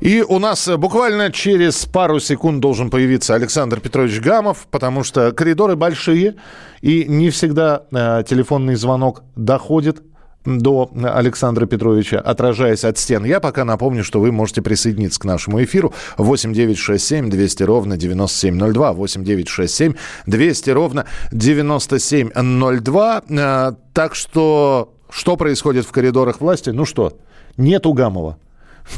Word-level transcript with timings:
И 0.00 0.22
у 0.22 0.38
нас 0.38 0.66
э, 0.66 0.76
буквально 0.78 1.30
через 1.30 1.84
пару 1.84 2.20
секунд 2.20 2.60
должен 2.60 2.88
появиться 2.88 3.34
Александр 3.34 3.80
Петрович 3.80 4.18
Гамов, 4.20 4.66
потому 4.70 5.04
что 5.04 5.32
коридоры 5.32 5.76
большие, 5.76 6.36
и 6.80 7.04
не 7.06 7.28
всегда 7.28 7.82
э, 7.92 8.24
телефонный 8.26 8.76
звонок 8.76 9.22
доходит 9.36 10.02
до 10.46 10.90
Александра 11.04 11.66
Петровича, 11.66 12.18
отражаясь 12.18 12.84
от 12.84 12.96
стен. 12.96 13.26
Я 13.26 13.40
пока 13.40 13.66
напомню, 13.66 14.02
что 14.02 14.20
вы 14.20 14.32
можете 14.32 14.62
присоединиться 14.62 15.20
к 15.20 15.26
нашему 15.26 15.62
эфиру 15.62 15.92
8 16.16 16.54
9 16.54 16.78
6 16.78 17.06
7 17.06 17.28
200 17.28 17.62
ровно 17.64 17.98
9702, 17.98 18.92
8 18.94 19.22
9 19.22 19.48
6 19.48 19.74
7 19.74 19.94
200 20.26 20.70
ровно 20.70 21.04
9702. 21.30 23.22
Э, 23.28 23.72
Так 23.92 24.14
что, 24.14 24.94
что 25.10 25.36
происходит 25.36 25.84
в 25.84 25.92
коридорах 25.92 26.40
власти? 26.40 26.70
Ну 26.70 26.86
что, 26.86 27.18
нету 27.58 27.92
Гамова. 27.92 28.38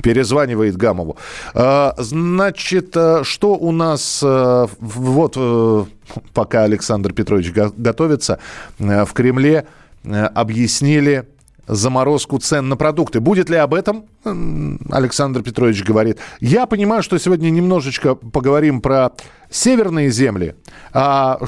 Перезванивает 0.03 0.77
Гамову. 0.77 1.17
А, 1.55 1.95
Значит, 1.99 2.97
э, 2.97 3.25
что 3.25 3.55
у 3.55 3.73
нас... 3.73 4.21
э, 4.23 4.67
Вот 4.81 5.35
э, 5.37 5.85
пока 6.33 6.63
Александр 6.65 7.13
Петрович 7.13 7.53
го- 7.53 7.73
готовится, 7.77 8.39
э, 8.79 9.05
в 9.05 9.13
Кремле 9.13 9.67
э, 10.05 10.25
объяснили 10.25 11.29
заморозку 11.69 12.39
цен 12.39 12.69
на 12.69 12.77
продукты. 12.77 13.21
Будет 13.21 13.49
ли 13.49 13.57
об 13.57 13.73
этом, 13.73 14.07
Александр 14.91 15.43
Петрович 15.43 15.85
говорит. 15.85 16.19
Я 16.41 16.67
понимаю, 16.67 17.05
что 17.05 17.19
сегодня 17.19 17.51
немножечко 17.51 18.17
поговорим 18.17 18.81
про 18.81 19.13
северные 19.49 20.11
земли. 20.11 20.55
А, 20.93 21.39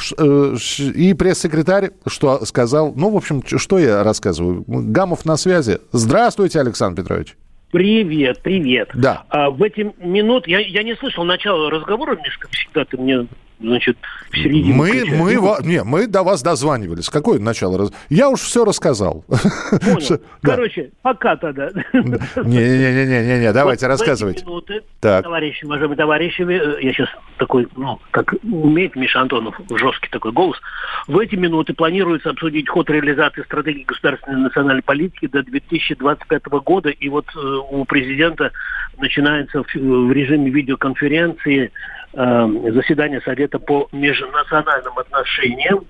и 0.95 1.15
пресс-секретарь 1.15 1.91
что 2.07 2.45
сказал? 2.47 2.93
Ну, 2.95 3.11
в 3.11 3.17
общем, 3.17 3.43
что 3.45 3.79
я 3.79 4.05
рассказываю? 4.05 4.65
Гамов 4.67 5.25
на 5.25 5.37
связи. 5.37 5.81
Здравствуйте, 5.93 6.61
Александр 6.61 7.03
Петрович. 7.03 7.37
Привет, 7.75 8.39
привет. 8.41 8.91
Да. 8.95 9.25
А, 9.31 9.51
в 9.51 9.61
эти 9.61 9.93
минуты 9.99 10.49
я, 10.49 10.61
я 10.61 10.85
не 10.85 10.95
слышал 10.95 11.25
начала 11.25 11.69
разговора, 11.73 12.15
Миш, 12.15 12.39
как 12.39 12.53
всегда, 12.53 12.85
ты 12.85 12.97
мне, 12.97 13.27
значит, 13.65 13.97
в 14.31 14.37
середине. 14.37 14.75
Мы, 14.75 14.89
включаешь. 14.89 15.21
мы, 15.21 15.35
Ну, 15.35 15.57
не, 15.63 15.83
мы 15.85 16.07
до 16.07 16.23
вас 16.23 16.43
дозванивались. 16.43 17.09
Какое 17.09 17.39
начало? 17.39 17.91
Я 18.09 18.29
уж 18.29 18.41
все 18.41 18.65
рассказал. 18.65 19.25
понял. 19.27 20.21
Короче, 20.43 20.91
пока 21.03 21.37
тогда. 21.37 21.71
Не-не-не-не, 21.93 23.53
давайте 23.53 23.87
рассказывайте. 23.87 24.45
минуты, 24.45 24.83
Так. 25.01 25.25
Товарищи, 25.25 25.65
уважаемые 25.65 25.97
товарищи, 25.97 26.43
э, 26.43 26.83
я 26.83 26.93
сейчас 26.93 27.09
такой, 27.39 27.67
ну, 27.77 28.01
как 28.11 28.35
умеет 28.43 28.97
Миша 28.97 29.21
Антонов, 29.21 29.59
жесткий 29.77 30.09
такой 30.11 30.33
голос. 30.33 30.59
В 31.07 31.19
эти 31.19 31.35
минуты 31.35 31.75
планируется 31.75 32.31
обсудить 32.31 32.69
ход 32.69 32.91
реализации 32.91 33.43
стратегии 33.43 33.85
государственной 33.85 34.41
национальной 34.43 34.83
политики 34.83 35.27
до 35.27 35.43
2025 35.43 36.47
года. 36.65 36.91
И 36.91 37.09
вот 37.09 37.27
э, 37.35 37.39
у 37.39 37.85
президента 37.85 38.53
начинается 38.99 39.63
в, 39.63 39.75
в 39.75 40.13
режиме 40.13 40.51
видеоконференции 40.51 41.73
э, 42.15 42.73
заседание 42.73 43.21
Совета 43.23 43.59
по 43.59 43.89
межнациональным 43.93 44.99
отношениям. 44.99 45.85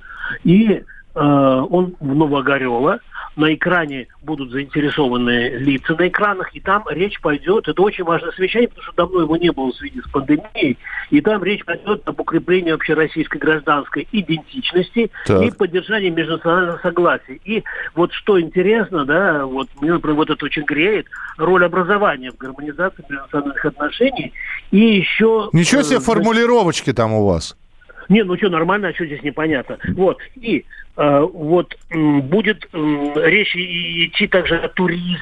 И 0.45 0.83
он 1.15 1.95
в 2.01 2.15
Новогорево. 2.15 3.01
На 3.37 3.53
экране 3.53 4.07
будут 4.23 4.53
заинтересованные 4.53 5.59
лица 5.59 5.97
на 5.99 6.07
экранах, 6.07 6.55
и 6.55 6.61
там 6.61 6.85
речь 6.89 7.21
пойдет, 7.21 7.67
это 7.67 7.83
очень 7.83 8.05
важное 8.05 8.31
совещание, 8.31 8.69
потому 8.69 8.85
что 8.85 8.97
давно 8.97 9.21
его 9.23 9.37
не 9.37 9.51
было 9.51 9.73
в 9.73 9.77
связи 9.77 10.01
с 10.01 10.09
пандемией, 10.09 10.79
и 11.11 11.21
там 11.21 11.43
речь 11.43 11.65
пойдет 11.65 12.03
об 12.09 12.21
укреплении 12.21 12.71
общероссийской 12.71 13.41
гражданской 13.41 14.07
идентичности 14.13 15.11
Так. 15.27 15.43
и 15.43 15.51
поддержании 15.51 16.11
межнационального 16.11 16.79
согласия. 16.79 17.41
И 17.45 17.65
вот 17.97 18.13
что 18.13 18.41
интересно, 18.41 19.05
да, 19.05 19.45
вот 19.47 19.67
мне, 19.81 19.93
например, 19.93 20.17
вот 20.17 20.31
это 20.31 20.45
очень 20.45 20.63
греет, 20.63 21.07
роль 21.37 21.65
образования 21.65 22.31
в 22.31 22.37
гармонизации 22.37 23.05
межнациональных 23.09 23.65
отношений, 23.65 24.33
и 24.71 24.79
еще... 24.79 25.51
Ничего 25.53 25.81
э, 25.81 25.85
себе 25.85 25.99
формулировочки 25.99 26.93
там 26.93 27.13
у 27.15 27.27
вас. 27.27 27.57
не, 28.09 28.23
ну 28.23 28.37
что, 28.37 28.49
нормально, 28.49 28.89
а 28.89 28.95
что 28.95 29.07
здесь 29.07 29.23
непонятно? 29.25 29.79
Вот. 29.97 30.19
И 30.37 30.59
э, 30.59 30.63
вот 30.97 31.75
м, 31.91 32.23
будет 32.23 32.69
речь 32.73 33.55
идти 33.57 34.27
также 34.29 34.57
о 34.59 34.69
туризме 34.69 35.19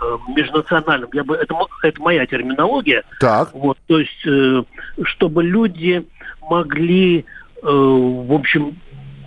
э, 0.00 0.16
межнациональном. 0.34 1.10
Я 1.12 1.24
бы, 1.24 1.36
это, 1.36 1.54
это 1.82 2.00
моя 2.00 2.24
терминология. 2.26 3.02
Так. 3.20 3.50
Вот, 3.54 3.76
то 3.86 3.98
есть, 4.00 4.26
э, 4.26 4.62
чтобы 5.04 5.42
люди 5.44 6.06
могли, 6.48 7.20
э, 7.20 7.22
в 7.62 8.32
общем, 8.32 8.76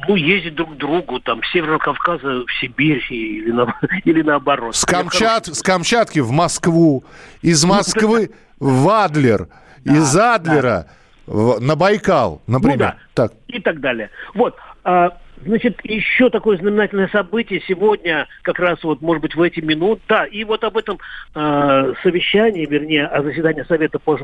ну, 0.08 0.16
ездить 0.16 0.56
друг 0.56 0.74
к 0.74 0.78
другу, 0.78 1.20
там, 1.20 1.42
с 1.44 1.52
Северного 1.52 1.78
Кавказа 1.80 2.44
в 2.46 2.52
Сибирь 2.60 3.02
или, 3.10 3.52
на- 3.52 3.74
или 4.04 4.22
наоборот. 4.22 4.76
С, 4.76 4.86
Камчат, 4.86 5.46
с 5.48 5.62
Камчатки 5.62 6.20
в 6.20 6.32
Москву, 6.32 7.04
из 7.42 7.64
Москвы 7.66 8.32
в 8.60 8.90
Адлер, 8.90 9.48
из 9.86 10.16
Адлера 10.18 10.88
в- 11.28 11.60
на 11.60 11.76
Байкал, 11.76 12.42
например. 12.48 12.78
Ну 12.78 12.84
да. 12.86 12.96
Так. 13.14 13.34
и 13.48 13.60
так 13.60 13.80
далее. 13.80 14.10
Вот. 14.34 14.56
а, 14.84 15.12
Значит, 15.46 15.80
еще 15.84 16.30
такое 16.30 16.58
знаменательное 16.58 17.08
событие 17.10 17.62
сегодня, 17.68 18.28
как 18.44 18.60
раз 18.60 18.84
вот, 18.84 19.02
может 19.02 19.22
быть, 19.22 19.36
в 19.36 19.42
эти 19.42 19.60
минуты, 19.60 20.02
да, 20.08 20.26
и 20.26 20.44
вот 20.44 20.64
об 20.64 20.78
этом 20.78 21.00
э, 21.36 21.94
совещании, 22.02 22.66
вернее, 22.66 23.08
о 23.08 23.24
заседании 23.24 23.64
Совета 23.64 24.00
по 24.00 24.18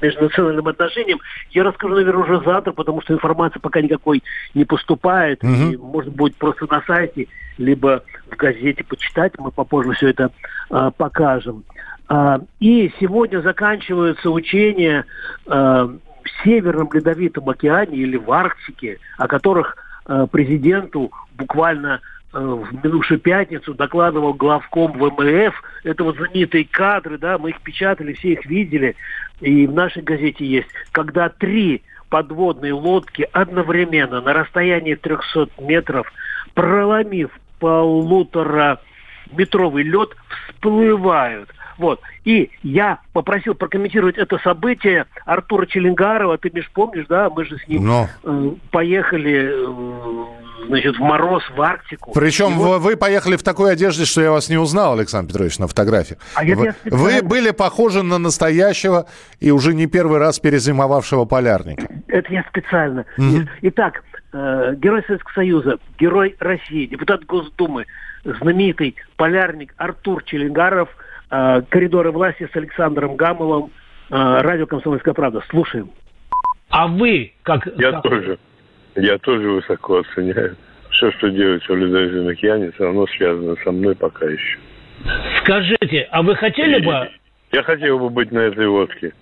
межнациональным 0.00 0.68
отношениям, 0.68 1.18
я 1.50 1.64
расскажу, 1.64 1.94
наверное, 1.94 2.22
уже 2.22 2.44
завтра, 2.44 2.72
потому 2.72 3.00
что 3.02 3.14
информации 3.14 3.58
пока 3.58 3.80
никакой 3.80 4.22
не 4.54 4.64
поступает, 4.64 5.42
Мгм. 5.42 5.72
и, 5.72 5.76
может 5.76 6.14
быть, 6.14 6.36
просто 6.36 6.66
на 6.70 6.82
сайте, 6.86 7.28
либо 7.58 8.02
в 8.30 8.36
газете 8.36 8.84
почитать, 8.84 9.32
мы 9.38 9.50
попозже 9.50 9.92
все 9.92 10.08
это 10.08 10.30
а, 10.70 10.90
покажем. 10.90 11.64
А, 12.08 12.40
и 12.60 12.92
сегодня 13.00 13.40
заканчиваются 13.40 14.30
учения 14.30 15.04
а, 15.46 15.90
в 16.26 16.44
Северном 16.44 16.90
Ледовитом 16.92 17.48
океане 17.48 17.96
или 17.98 18.16
в 18.16 18.30
Арктике, 18.30 18.98
о 19.18 19.28
которых 19.28 19.76
э, 20.06 20.26
президенту 20.30 21.12
буквально 21.34 22.00
э, 22.32 22.38
в 22.38 22.84
минувшую 22.84 23.20
пятницу 23.20 23.74
докладывал 23.74 24.34
главком 24.34 24.92
ВМФ. 24.92 25.54
Это 25.84 26.04
вот 26.04 26.16
знаменитые 26.16 26.64
кадры, 26.64 27.18
да, 27.18 27.38
мы 27.38 27.50
их 27.50 27.60
печатали, 27.60 28.12
все 28.14 28.32
их 28.32 28.46
видели, 28.46 28.96
и 29.40 29.66
в 29.66 29.72
нашей 29.72 30.02
газете 30.02 30.44
есть, 30.44 30.68
когда 30.92 31.28
три 31.28 31.82
подводные 32.08 32.72
лодки 32.72 33.28
одновременно 33.32 34.20
на 34.20 34.32
расстоянии 34.32 34.94
300 34.94 35.48
метров, 35.58 36.12
проломив 36.54 37.30
полутора 37.58 38.80
метровый 39.32 39.82
лед, 39.82 40.10
всплывают. 40.48 41.50
Вот. 41.78 42.00
И 42.24 42.50
я 42.62 43.00
попросил 43.12 43.54
прокомментировать 43.54 44.16
это 44.16 44.38
событие 44.38 45.06
Артура 45.24 45.66
Челенгарова. 45.66 46.38
Ты, 46.38 46.50
Миш, 46.52 46.70
помнишь, 46.72 47.06
да? 47.08 47.28
Мы 47.30 47.44
же 47.44 47.58
с 47.58 47.68
ним 47.68 47.86
Ну. 47.86 48.08
э, 48.24 48.50
поехали, 48.70 49.50
э, 49.52 50.66
значит, 50.68 50.96
в 50.96 51.00
мороз, 51.00 51.42
в 51.56 51.60
Арктику. 51.60 52.12
Причем 52.12 52.54
вот- 52.54 52.80
вы, 52.80 52.96
поехали 52.96 53.36
в 53.36 53.42
такой 53.42 53.72
одежде, 53.72 54.04
что 54.04 54.20
я 54.22 54.30
вас 54.30 54.48
не 54.48 54.56
узнал, 54.58 54.94
Александр 54.98 55.28
Петрович, 55.32 55.58
на 55.58 55.68
фотографии. 55.68 56.16
А 56.34 56.44
я 56.44 56.56
вы, 56.56 56.72
специально- 56.72 56.98
вы 57.04 57.22
были 57.22 57.50
похожи 57.50 58.02
на 58.02 58.18
настоящего 58.18 59.06
и 59.40 59.50
уже 59.50 59.74
не 59.74 59.86
первый 59.86 60.18
раз 60.18 60.38
перезимовавшего 60.40 61.24
полярника. 61.24 61.86
Это 62.08 62.32
я 62.32 62.44
специально. 62.48 63.04
Мгм. 63.18 63.48
Итак, 63.62 64.02
э, 64.32 64.74
герой 64.76 65.02
Советского 65.06 65.32
Союза, 65.34 65.78
герой 65.98 66.34
России, 66.38 66.86
депутат 66.86 67.24
Госдумы, 67.24 67.86
знаменитый 68.24 68.96
полярник 69.16 69.72
Артур 69.76 70.22
Челенгаров, 70.24 70.88
э, 71.30 71.62
коридоры 71.68 72.10
власти 72.12 72.48
с 72.52 72.56
Александром 72.56 73.16
Гамовым, 73.16 73.70
э, 74.10 74.14
радио 74.40 74.66
«Комсомольская 74.66 75.14
правда». 75.14 75.42
Слушаем. 75.50 75.90
А 76.70 76.86
вы 76.88 77.32
как... 77.42 77.66
Я 77.78 77.92
как- 77.92 78.02
тоже. 78.02 78.38
Я 78.96 79.18
тоже 79.18 79.48
высоко 79.50 79.98
оценяю. 79.98 80.56
Все, 80.90 81.10
что 81.12 81.28
делается 81.30 81.72
в 81.72 81.76
Ледовитом 81.76 82.28
океане, 82.28 82.70
все 82.72 82.84
равно 82.84 83.06
связано 83.08 83.54
со 83.62 83.70
мной 83.70 83.94
пока 83.94 84.24
еще. 84.26 84.58
Скажите, 85.40 86.08
а 86.10 86.22
вы 86.22 86.34
хотели 86.36 86.84
бы... 86.84 87.10
Я 87.52 87.62
хотел 87.62 87.98
бы 87.98 88.08
быть 88.10 88.32
на 88.32 88.38
этой 88.40 88.66
лодке. 88.66 89.12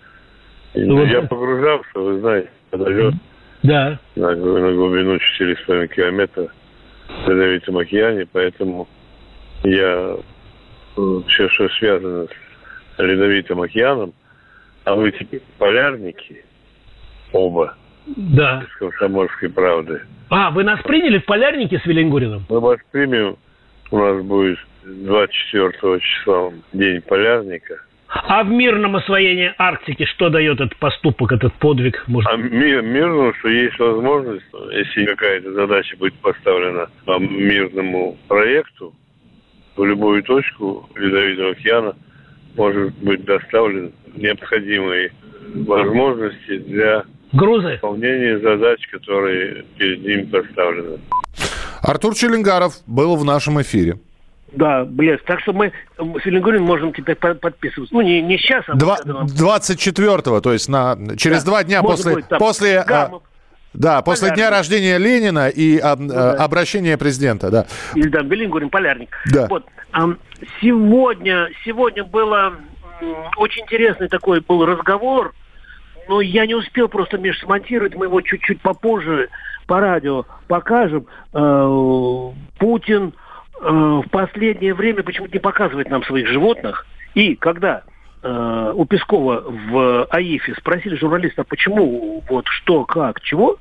И 0.75 0.81
Ну, 0.85 1.05
я 1.05 1.21
вот- 1.21 1.29
погружался, 1.31 1.89
вы 1.99 2.21
знаете, 2.21 2.49
когда 2.71 2.91
лед 2.91 3.15
Да. 3.63 3.99
на, 4.17 4.31
на 4.35 4.73
глубину 4.73 5.17
4,5 5.17 5.89
километра 5.89 6.49
в 7.25 7.29
Ледовитом 7.29 7.79
океане, 7.79 8.27
поэтому 8.33 8.89
я 9.65 10.17
все, 11.29 11.49
что 11.49 11.69
связано 11.71 12.27
с 12.27 12.99
Ледовитым 12.99 13.61
океаном, 13.63 14.13
а 14.85 14.95
вы 14.95 15.11
теперь 15.13 15.43
полярники, 15.59 16.45
оба, 17.33 17.75
Да. 18.07 18.65
из 18.69 18.77
«Комсомольской 18.77 19.49
правды». 19.51 20.03
А, 20.31 20.51
вы 20.51 20.65
нас 20.65 20.81
приняли 20.83 21.19
в 21.19 21.25
полярнике 21.25 21.79
с 21.79 21.87
Велингуриным? 21.87 22.45
Мы 22.49 22.61
вас 22.61 22.79
примем. 22.93 23.37
У 23.91 23.99
нас 23.99 24.23
будет 24.25 24.59
24 24.85 26.01
числа 26.01 26.53
день 26.73 27.01
полярника. 27.03 27.81
А 28.09 28.45
в 28.45 28.49
мирном 28.49 28.95
освоении 28.97 29.53
Арктики 29.59 30.05
что 30.05 30.29
дает 30.31 30.61
этот 30.61 30.77
поступок, 30.77 31.33
этот 31.33 31.53
подвиг? 31.55 32.05
Может, 32.07 32.31
А 32.31 32.37
мир, 32.37 32.83
мирно, 32.83 33.33
что 33.39 33.49
есть 33.49 33.79
возможность, 33.79 34.45
если 34.73 35.07
какая-то 35.07 35.53
задача 35.53 35.97
будет 35.97 36.15
поставлена 36.15 36.89
по 37.05 37.19
мирному 37.19 38.17
проекту, 38.29 38.95
в 39.77 39.85
любую 39.85 40.23
точку 40.23 40.89
Ледовитого 40.95 41.51
океана 41.51 41.97
может 42.57 42.95
быть 42.99 43.25
доставлен 43.25 43.93
необходимые 44.17 45.13
возможности 45.55 46.59
для 46.59 47.05
грузы? 47.33 47.73
выполнения 47.75 48.39
задач, 48.39 48.87
которые 48.91 49.65
перед 49.77 50.03
ним 50.05 50.27
поставлены. 50.31 50.99
Артур 51.83 52.15
Челенгаров 52.15 52.75
был 52.87 53.17
в 53.17 53.25
нашем 53.25 53.61
эфире. 53.61 53.99
Да, 54.53 54.85
блеск. 54.85 55.25
Так 55.25 55.41
что 55.41 55.53
мы 55.53 55.73
с 55.99 56.25
Велингуриным 56.25 56.65
можем 56.65 56.93
теперь 56.93 57.17
по- 57.17 57.35
подписываться. 57.35 57.93
Ну, 57.93 58.03
не, 58.03 58.23
не 58.23 58.39
сейчас, 58.39 58.65
а... 58.69 58.75
Два- 58.75 58.97
когда 58.99 59.15
нам- 59.15 59.27
24-го, 59.27 60.41
то 60.41 60.53
есть 60.53 60.69
на, 60.69 60.97
через 61.17 61.43
Да, 61.43 61.51
два 61.51 61.65
дня 61.65 61.83
после, 61.83 62.15
будет 62.15 62.29
там 62.29 62.39
после, 62.39 62.79
а, 62.79 62.85
Гамов 62.85 63.23
да, 63.75 64.03
после 64.03 64.29
дня 64.29 64.37
Полярник. 64.37 64.59
рождения 64.59 64.99
Ленина 64.99 65.49
и 65.49 65.79
а, 65.79 65.97
Ну 65.97 66.09
да. 66.09 66.33
а, 66.33 66.45
обращения 66.45 66.97
президента, 66.97 67.51
да. 67.51 67.67
или 67.95 68.09
там 68.09 68.29
Велингурин, 68.29 68.71
полярник. 68.71 69.11
Да. 69.27 69.49
Вот. 69.49 69.67
сегодня, 70.61 71.49
сегодня 71.65 72.05
было 72.05 72.55
очень 73.37 73.63
интересный 73.63 74.09
такой 74.09 74.41
был 74.41 74.65
разговор, 74.65 75.35
но 76.09 76.21
я 76.21 76.47
не 76.47 76.55
успел 76.55 76.89
просто, 76.89 77.19
Миш, 77.19 77.41
смонтировать, 77.41 77.95
мы 77.95 78.07
его 78.07 78.21
чуть-чуть 78.21 78.61
попозже 78.61 79.29
по 79.67 79.81
радио 79.81 80.25
покажем. 80.49 81.07
Э, 81.33 82.31
Путин 82.59 83.13
э, 83.61 83.69
в 83.69 84.09
последнее 84.11 84.75
время 84.75 85.03
почему-то 85.03 85.33
не 85.33 85.41
показывает 85.41 85.89
нам 85.91 86.05
своих 86.05 86.29
животных. 86.29 86.87
И 87.15 87.35
когда 87.37 87.83
э, 88.23 88.73
у 88.75 88.85
Пескова 88.85 89.45
в 89.47 90.05
АИФе 90.11 90.55
спросили 90.57 90.97
журналиста, 90.97 91.45
почему, 91.45 92.23
вот 92.29 92.47
что, 92.49 92.85
как, 92.85 93.21
чего, 93.23 93.59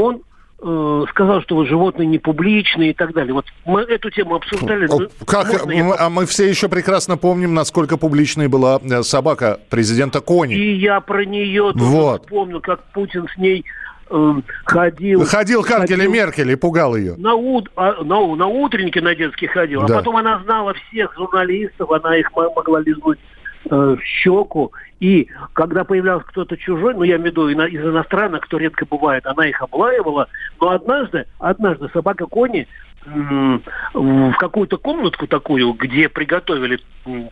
он 0.00 0.22
э, 0.62 1.04
сказал, 1.10 1.40
что 1.42 1.54
вот 1.56 1.66
животные 1.68 2.06
не 2.06 2.18
публичные 2.18 2.90
и 2.90 2.94
так 2.94 3.12
далее. 3.14 3.32
Вот 3.32 3.46
мы 3.64 3.80
эту 3.82 4.10
тему 4.10 4.34
обсуждали. 4.34 4.86
Как, 5.26 5.50
можно 5.52 5.70
я 5.72 5.84
мы- 5.84 5.96
а 5.98 6.10
мы 6.10 6.26
все 6.26 6.48
еще 6.48 6.68
прекрасно 6.68 7.16
помним, 7.16 7.54
насколько 7.54 7.96
публичной 7.96 8.48
была 8.48 8.78
э, 8.82 9.02
собака 9.02 9.58
президента 9.70 10.20
Кони. 10.20 10.54
И 10.54 10.74
я 10.76 11.00
про 11.00 11.24
нее 11.24 11.72
Вот. 11.74 12.22
вспомнил, 12.22 12.60
как 12.60 12.82
Путин 12.92 13.26
с 13.34 13.38
ней 13.38 13.64
эм, 14.10 14.44
ходил. 14.64 15.24
Ходил 15.24 15.62
к 15.62 15.70
Ангеле 15.70 16.08
Меркель 16.08 16.50
и 16.50 16.56
пугал 16.56 16.96
ее. 16.96 17.14
На, 17.16 17.34
ут- 17.34 17.70
а, 17.76 18.02
на, 18.02 18.34
на 18.36 18.46
утреннике 18.48 19.00
на 19.00 19.14
детский 19.14 19.46
ходил, 19.46 19.86
Да. 19.86 19.94
а 19.94 19.98
потом 19.98 20.16
она 20.16 20.40
знала 20.44 20.74
всех 20.74 21.14
журналистов, 21.16 21.90
она 21.92 22.16
их 22.16 22.30
мо- 22.32 22.52
могла 22.54 22.80
лизнуть 22.80 23.18
в 23.64 23.98
щеку. 24.02 24.72
И 25.00 25.28
когда 25.54 25.84
появлялся 25.84 26.26
кто-то 26.26 26.56
чужой, 26.56 26.94
ну 26.94 27.02
я 27.02 27.16
имею 27.16 27.22
в 27.22 27.26
виду 27.26 27.48
из 27.48 27.80
иностранных, 27.80 28.42
кто 28.42 28.58
редко 28.58 28.84
бывает, 28.84 29.26
она 29.26 29.46
их 29.46 29.60
облаивала. 29.62 30.28
Но 30.60 30.70
однажды, 30.70 31.24
однажды 31.38 31.88
собака 31.92 32.26
Кони 32.26 32.68
в 33.06 34.32
какую-то 34.38 34.76
комнатку 34.76 35.26
такую, 35.26 35.72
где 35.72 36.08
приготовили 36.08 36.80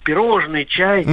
пирожные, 0.02 0.64
чай, 0.64 1.04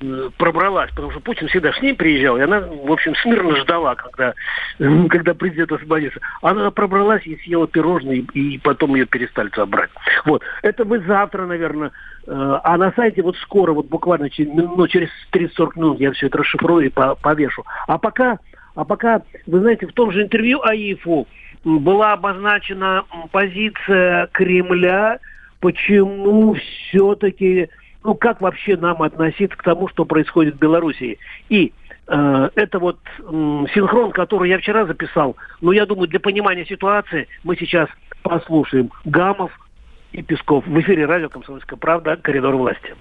э, 0.00 0.30
пробралась, 0.38 0.90
потому 0.90 1.10
что 1.10 1.20
Путин 1.20 1.48
всегда 1.48 1.72
с 1.72 1.82
ней 1.82 1.94
приезжал, 1.94 2.38
и 2.38 2.40
она, 2.40 2.60
в 2.60 2.90
общем, 2.90 3.14
смирно 3.16 3.54
ждала, 3.56 3.94
когда, 3.96 4.32
м, 4.78 5.08
когда 5.08 5.34
президент 5.34 5.72
освободится. 5.72 6.20
Она 6.40 6.70
пробралась 6.70 7.26
и 7.26 7.36
съела 7.36 7.66
пирожные, 7.68 8.20
и 8.32 8.58
потом 8.58 8.94
ее 8.94 9.04
перестали 9.04 9.48
туда 9.48 9.66
брать. 9.66 9.90
Вот. 10.24 10.42
Это 10.62 10.84
вы 10.84 11.00
завтра, 11.00 11.46
наверное. 11.46 11.90
э, 12.26 12.58
А 12.64 12.76
на 12.76 12.92
сайте 12.92 13.22
вот 13.22 13.36
скоро, 13.38 13.72
вот 13.72 13.86
буквально 13.88 14.28
через, 14.30 14.52
ну, 14.52 14.86
через 14.88 15.08
30-40 15.32 15.76
минут 15.76 16.00
я 16.00 16.12
все 16.12 16.26
это 16.26 16.38
расшифрую 16.38 16.86
и 16.86 16.88
по- 16.90 17.14
повешу. 17.14 17.64
А 17.86 17.96
пока, 17.98 18.38
а 18.74 18.84
пока, 18.84 19.22
вы 19.46 19.60
знаете, 19.60 19.86
в 19.86 19.92
том 19.92 20.12
же 20.12 20.22
интервью 20.22 20.60
АИФу 20.62 21.26
была 21.64 22.12
обозначена 22.12 23.04
позиция 23.32 24.28
Кремля, 24.32 25.18
почему 25.60 26.54
все-таки, 26.54 27.68
ну 28.04 28.14
как 28.14 28.40
вообще 28.40 28.76
нам 28.76 29.02
относиться 29.02 29.56
к 29.56 29.62
тому, 29.62 29.88
что 29.88 30.04
происходит 30.04 30.56
в 30.56 30.58
Белоруссии. 30.58 31.18
И 31.48 31.72
э, 32.06 32.50
это 32.54 32.78
вот 32.78 32.98
м, 33.20 33.66
синхрон, 33.74 34.12
который 34.12 34.50
я 34.50 34.58
вчера 34.58 34.86
записал, 34.86 35.36
но 35.60 35.72
я 35.72 35.86
думаю, 35.86 36.08
для 36.08 36.20
понимания 36.20 36.64
ситуации 36.66 37.28
мы 37.44 37.56
сейчас 37.56 37.88
послушаем 38.22 38.90
Гамов 39.04 39.52
и 40.12 40.22
Песков 40.22 40.66
в 40.66 40.80
эфире 40.80 41.06
радио 41.06 41.28
«Комсомольская 41.28 41.78
правда. 41.78 42.16
Коридор 42.16 42.56
власти». 42.56 42.94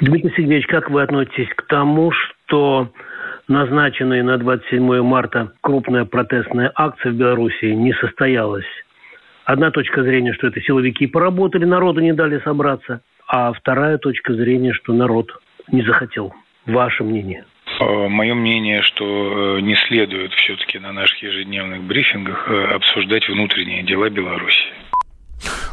Дмитрий 0.00 0.30
Сергеевич, 0.30 0.66
как 0.66 0.90
вы 0.90 1.02
относитесь 1.02 1.48
к 1.54 1.66
тому, 1.66 2.10
что 2.12 2.90
назначенная 3.50 4.22
на 4.22 4.38
27 4.38 5.02
марта 5.02 5.52
крупная 5.60 6.06
протестная 6.06 6.72
акция 6.74 7.12
в 7.12 7.16
Белоруссии 7.16 7.72
не 7.72 7.92
состоялась? 7.94 8.64
Одна 9.44 9.70
точка 9.70 10.02
зрения, 10.02 10.32
что 10.32 10.46
это 10.46 10.60
силовики 10.60 11.06
поработали, 11.06 11.64
народу 11.64 12.00
не 12.00 12.12
дали 12.12 12.40
собраться, 12.40 13.02
а 13.26 13.52
вторая 13.52 13.98
точка 13.98 14.32
зрения, 14.32 14.72
что 14.72 14.92
народ 14.92 15.30
не 15.70 15.82
захотел. 15.82 16.32
Ваше 16.66 17.04
мнение? 17.04 17.44
Мое 17.80 18.34
мнение, 18.34 18.82
что 18.82 19.56
э, 19.56 19.60
не 19.60 19.74
следует 19.74 20.32
все-таки 20.34 20.78
на 20.78 20.92
наших 20.92 21.22
ежедневных 21.22 21.82
брифингах 21.82 22.48
э, 22.48 22.64
обсуждать 22.74 23.28
внутренние 23.28 23.82
дела 23.82 24.10
Беларуси. 24.10 24.64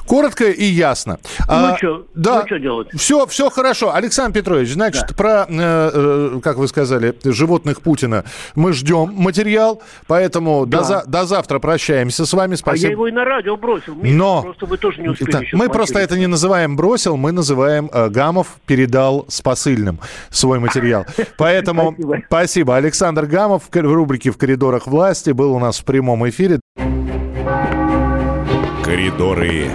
Коротко 0.06 0.46
и 0.46 0.64
ясно. 0.64 1.20
А, 1.48 1.72
Ну 1.72 1.78
что, 1.78 2.06
да, 2.16 2.40
ну 2.42 2.46
что 2.48 2.60
делать? 2.60 2.88
Все, 2.96 3.26
все 3.28 3.50
хорошо. 3.50 3.94
Александр 3.94 4.40
Петрович, 4.40 4.70
значит, 4.74 5.16
про, 5.16 5.46
э, 5.48 5.48
э, 5.50 6.40
как 6.42 6.58
вы 6.58 6.68
сказали, 6.68 7.16
животных 7.26 7.82
Путина 7.82 8.24
мы 8.56 8.74
ждем 8.74 9.14
материал, 9.16 9.82
поэтому 10.08 10.66
до, 10.66 10.78
Да. 10.80 10.84
за- 10.84 11.04
до 11.06 11.26
завтра 11.26 11.60
прощаемся 11.60 12.26
с 12.26 12.34
вами. 12.34 12.52
А 12.52 12.54
я 12.54 12.58
Спасибо. 12.58 12.92
его 12.92 13.08
и 13.08 13.12
на 13.12 13.26
радио 13.26 13.58
бросил. 13.58 13.96
Миша, 13.96 14.16
Но- 14.16 14.42
Просто 14.44 14.66
вы 14.66 14.78
тоже 14.78 15.02
не 15.02 15.10
успели 15.10 15.32
Так, 15.32 15.44
мы 15.52 15.68
просто 15.70 15.94
смонтировать. 15.96 16.12
это 16.12 16.20
не 16.20 16.28
называем 16.28 16.76
бросил, 16.78 17.18
мы 17.18 17.32
называем 17.32 17.90
э, 17.94 18.10
Гамов 18.10 18.48
передал 18.66 19.26
с 19.28 19.42
посыльным 19.42 20.00
свой 20.30 20.60
материал. 20.60 21.06
Поэтому 21.38 21.92
Спасибо. 21.94 22.18
спасибо. 22.28 22.76
Александр 22.78 23.26
Гамов 23.26 23.64
в 23.70 23.76
рубрике 23.78 24.32
«В 24.32 24.38
коридорах 24.38 24.88
власти» 24.88 25.32
был 25.32 25.54
у 25.54 25.60
нас 25.60 25.80
в 25.80 25.84
прямом 25.86 26.28
эфире. 26.30 26.60
Коридоры 28.88 29.70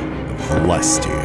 власти. 0.64 1.21